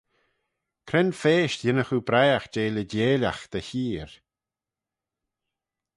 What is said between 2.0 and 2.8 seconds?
briaght jeh